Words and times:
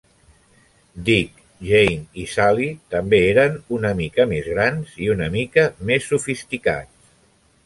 Dick, 1.09 1.43
Jane 1.67 2.21
i 2.23 2.25
Sally 2.31 2.69
també 2.95 3.19
eren 3.27 3.61
una 3.79 3.93
mica 4.01 4.29
més 4.35 4.51
grans 4.57 4.97
i 5.05 5.11
una 5.19 5.29
mica 5.39 5.69
més 5.93 6.11
sofisticats. 6.15 7.17